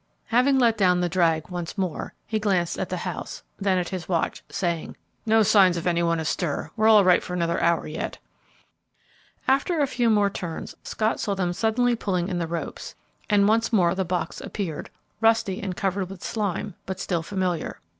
[0.29, 4.09] Having let down the drag once more, he glanced at the house, then at his
[4.09, 8.17] watch, saying, "No signs of any one astir; we're all right for another hour yet."
[9.47, 12.95] After a few more turns, Scott saw them suddenly pulling in the ropes,
[13.29, 17.79] and once more the box appeared, rusty and covered with slime, but still familiar.